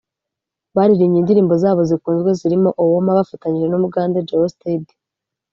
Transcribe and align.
baririmbye 0.75 1.19
indirimbo 1.21 1.53
zabo 1.63 1.81
zikunzwe 1.89 2.29
zirimo 2.39 2.69
‘Owooma 2.81 3.17
bafatanyije 3.19 3.67
n’umugande 3.69 4.17
GeoSteady’ 4.27 4.93